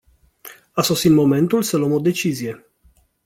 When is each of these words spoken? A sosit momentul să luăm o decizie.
A 0.73 0.81
sosit 0.81 1.11
momentul 1.13 1.61
să 1.61 1.77
luăm 1.77 1.91
o 1.91 1.99
decizie. 1.99 2.65